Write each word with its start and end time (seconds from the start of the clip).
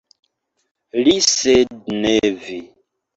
Li, 1.07 1.13
sed 1.33 1.91
ne 1.99 2.15
vi! 2.47 2.57